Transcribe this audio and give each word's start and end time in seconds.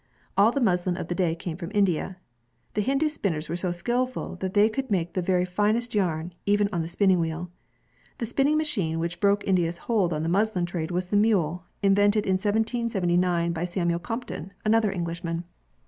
All 0.35 0.51
the 0.51 0.59
muslin 0.59 0.97
of 0.97 1.09
the 1.09 1.13
day 1.13 1.35
came 1.35 1.57
from 1.57 1.69
India. 1.75 2.17
The 2.73 2.81
Hindu 2.81 3.07
spinners 3.07 3.47
were 3.49 3.55
so 3.55 3.71
skillful 3.71 4.35
that 4.37 4.55
they 4.55 4.67
could 4.67 4.89
make 4.89 5.13
the 5.13 5.21
very 5.21 5.45
finest 5.45 5.93
yam, 5.93 6.31
even 6.47 6.67
on 6.73 6.81
the 6.81 6.87
spinning 6.87 7.19
wheel. 7.19 7.51
The 8.17 8.25
spinning 8.25 8.57
machine 8.57 8.97
which 8.97 9.19
broke 9.19 9.45
India's 9.47 9.77
hold 9.77 10.11
on 10.11 10.23
the 10.23 10.27
muslin 10.27 10.65
trade 10.65 10.89
was 10.89 11.09
the 11.09 11.17
mule, 11.17 11.65
in 11.83 11.93
vented 11.93 12.25
in 12.25 12.33
1779 12.39 13.53
by 13.53 13.63
Samuel 13.63 13.99
Crompton, 13.99 14.53
another 14.65 14.91
Englishman. 14.91 15.43